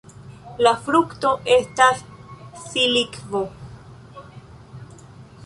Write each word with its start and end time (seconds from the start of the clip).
La 0.67 0.71
frukto 0.85 1.33
estas 1.57 2.01
silikvo. 2.63 3.43